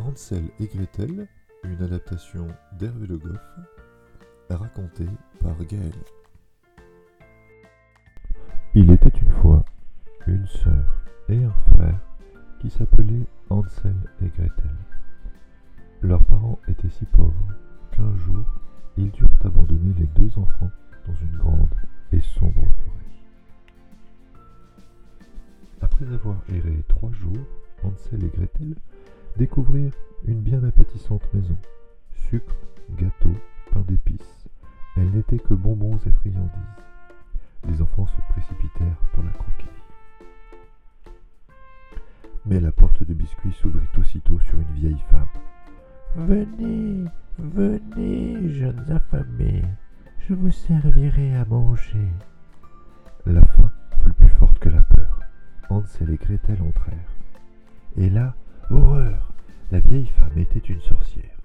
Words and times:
Hansel 0.00 0.44
et 0.60 0.66
Gretel, 0.66 1.26
une 1.64 1.82
adaptation 1.82 2.46
d'Hervé 2.78 3.06
Le 3.06 3.18
Goff, 3.18 3.40
racontée 4.50 5.08
par 5.40 5.56
Gaël. 5.64 5.92
Il 8.74 8.90
était 8.90 9.18
une 9.20 9.30
fois 9.40 9.64
une 10.26 10.46
sœur 10.46 10.96
et 11.28 11.42
un 11.42 11.54
frère 11.74 12.00
qui 12.60 12.70
s'appelaient 12.70 13.26
Hansel 13.50 13.96
et 14.22 14.28
Gretel. 14.28 14.76
Leurs 16.02 16.24
parents 16.24 16.58
étaient 16.68 16.90
si 16.90 17.04
pauvres 17.06 17.54
qu'un 17.92 18.14
jour, 18.16 18.44
ils 18.96 19.10
durent 19.10 19.28
abandonner 19.44 19.94
les 19.98 20.06
deux 20.06 20.38
enfants 20.38 20.70
dans 21.06 21.14
une 21.14 21.36
grande 21.36 21.74
et 22.12 22.20
sombre 22.20 22.54
forêt. 22.54 23.06
Après 25.80 26.06
avoir 26.12 26.36
erré 26.48 26.84
trois 26.88 27.12
jours, 27.12 27.46
Hansel 27.82 28.24
et 28.24 28.28
Gretel 28.36 28.74
découvrirent 29.36 29.92
une 30.26 30.40
bien 30.40 30.62
appétissante 30.64 31.22
maison. 31.34 31.56
Sucre, 32.30 32.54
gâteau, 32.96 33.34
pain 33.72 33.80
d'épices. 33.80 34.48
Elle 34.96 35.10
n'était 35.10 35.38
que 35.38 35.54
bonbons 35.54 35.98
et 36.06 36.10
friandises. 36.10 36.50
Les 37.68 37.82
enfants 37.82 38.06
se 38.06 38.32
précipitèrent 38.32 39.00
pour 39.12 39.24
la 39.24 39.32
croquer. 39.32 39.66
Mais 42.46 42.60
la 42.60 42.72
porte 42.72 43.02
de 43.02 43.12
biscuits 43.12 43.52
s'ouvrit 43.52 43.88
aussitôt 43.98 44.38
sur 44.40 44.58
une 44.58 44.74
vieille 44.74 45.04
femme. 45.10 45.28
Venez, 46.16 47.04
venez, 47.38 48.48
jeunes 48.50 48.90
affamés, 48.90 49.64
je 50.20 50.34
vous 50.34 50.50
servirai 50.50 51.34
à 51.34 51.44
manger. 51.44 52.08
La 53.26 53.42
faim 53.42 53.70
fut 54.02 54.12
plus 54.12 54.28
forte 54.28 54.58
que 54.60 54.68
la 54.68 54.82
peur. 54.82 55.20
Hansel 55.68 56.10
et 56.10 56.16
Gretel 56.16 56.62
entrèrent. 56.62 57.16
Et 57.96 58.08
là, 58.08 58.34
horreur 58.70 59.32
La 59.70 59.80
vieille 59.80 60.06
femme 60.18 60.38
était 60.38 60.58
une 60.58 60.80
sorcière. 60.80 61.38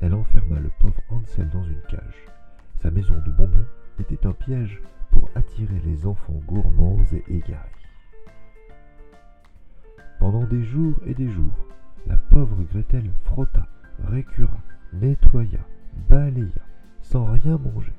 Elle 0.00 0.14
enferma 0.14 0.60
le 0.60 0.70
pauvre 0.80 1.02
Hansel 1.10 1.48
dans 1.50 1.64
une 1.64 1.82
cage. 1.88 2.26
Sa 2.82 2.90
maison 2.90 3.14
de 3.26 3.30
bonbons 3.32 3.66
était 3.98 4.26
un 4.26 4.32
piège 4.32 4.80
pour 5.10 5.28
attirer 5.34 5.80
les 5.84 6.06
enfants 6.06 6.40
gourmands 6.46 7.04
et 7.12 7.24
égarés. 7.34 7.68
Pendant 10.18 10.44
des 10.44 10.62
jours 10.64 10.96
et 11.06 11.14
des 11.14 11.28
jours, 11.28 11.66
la 12.06 12.16
pauvre 12.16 12.62
Gretel 12.72 13.10
frotta, 13.24 13.66
récura, 14.04 14.58
nettoya, 14.92 15.60
balaya, 16.08 16.62
sans 17.02 17.24
rien 17.24 17.58
manger. 17.58 17.92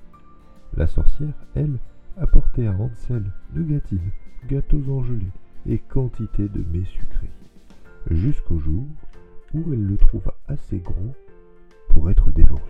La 0.76 0.88
sorcière, 0.88 1.34
elle, 1.56 1.78
apportait 2.18 2.68
à 2.68 2.72
Hansel 2.72 3.32
nougatines, 3.54 4.12
gâteaux 4.48 4.84
engelés 4.90 5.32
et 5.66 5.80
quantité 5.80 6.48
de 6.48 6.64
mets 6.72 6.86
sucrés, 6.86 7.30
jusqu'au 8.10 8.60
jour 8.60 8.86
où 9.54 9.74
elle 9.74 9.86
le 9.86 9.98
trouva 9.98 10.36
assez 10.48 10.80
gros 10.80 11.14
pour 11.90 12.10
être 12.10 12.32
dévoré. 12.32 12.62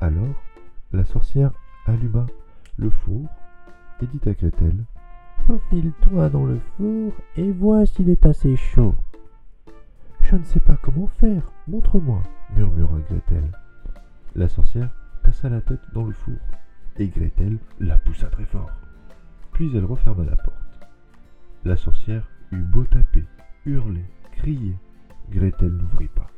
Alors, 0.00 0.34
la 0.92 1.04
sorcière 1.04 1.52
alluma 1.86 2.26
le 2.76 2.90
four 2.90 3.28
et 4.00 4.06
dit 4.06 4.28
à 4.28 4.32
Gretel 4.32 4.84
Faufile-toi 5.46 6.28
dans 6.28 6.44
le 6.44 6.58
four 6.76 7.12
et 7.36 7.50
vois 7.50 7.86
s'il 7.86 8.08
est 8.10 8.26
assez 8.26 8.56
chaud. 8.56 8.94
Je 10.22 10.36
ne 10.36 10.44
sais 10.44 10.60
pas 10.60 10.76
comment 10.76 11.08
faire, 11.08 11.50
montre-moi, 11.66 12.22
murmura 12.54 13.00
Gretel. 13.00 13.50
La 14.34 14.48
sorcière 14.48 14.90
passa 15.22 15.48
la 15.48 15.60
tête 15.60 15.80
dans 15.92 16.04
le 16.04 16.12
four, 16.12 16.38
et 16.98 17.08
Gretel 17.08 17.58
la 17.80 17.98
poussa 17.98 18.28
très 18.28 18.44
fort. 18.44 18.70
Puis 19.52 19.70
elle 19.74 19.84
referma 19.84 20.24
la 20.24 20.36
porte. 20.36 20.56
La 21.64 21.76
sorcière 21.76 22.28
eut 22.52 22.62
beau 22.62 22.84
taper, 22.84 23.24
hurler, 23.66 24.04
crier, 24.32 24.76
Gretel 25.30 25.70
n'ouvrit 25.70 26.08
pas. 26.08 26.30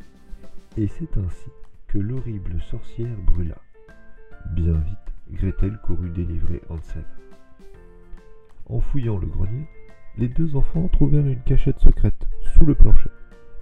Et 0.77 0.89
c'est 0.89 1.17
ainsi 1.17 1.51
que 1.89 1.99
l'horrible 1.99 2.61
sorcière 2.63 3.17
brûla. 3.27 3.57
Bien 4.51 4.75
vite, 4.75 5.13
Gretel 5.31 5.79
courut 5.79 6.11
délivrer 6.11 6.63
Hansel. 6.69 7.05
En 8.67 8.81
fouillant 8.81 9.19
le 9.19 9.27
grenier, 9.27 9.67
les 10.19 10.29
deux 10.29 10.57
enfants 10.57 10.89
trouvèrent 10.89 11.27
une 11.27 11.43
cachette 11.43 11.81
secrète 11.81 12.29
sous 12.55 12.67
le 12.67 12.75
plancher. 12.75 13.11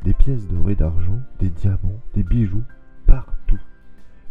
Des 0.04 0.14
pièces 0.14 0.48
d'or 0.48 0.70
et 0.70 0.76
d'argent, 0.76 1.20
des 1.38 1.50
diamants, 1.50 2.00
des 2.14 2.22
bijoux, 2.22 2.64
partout. 3.06 3.60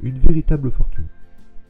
Une 0.02 0.20
véritable 0.20 0.72
fortune. 0.72 1.08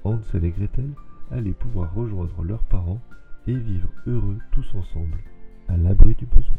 Hansel 0.04 0.46
et 0.46 0.52
Gretel 0.52 0.90
allaient 1.32 1.52
pouvoir 1.52 1.94
rejoindre 1.94 2.44
leurs 2.44 2.64
parents 2.64 3.02
et 3.48 3.56
vivre 3.56 3.90
heureux 4.08 4.38
tous 4.52 4.76
ensemble, 4.76 5.18
à 5.70 5.78
l'abri 5.78 6.16
du 6.16 6.26
besoin. 6.26 6.54